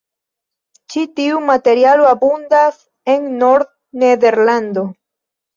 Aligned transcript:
Ĉi 0.93 1.03
tiu 1.19 1.41
materialo 1.49 2.09
abundas 2.13 2.81
en 3.15 3.29
Nord-Nederlando. 3.45 4.91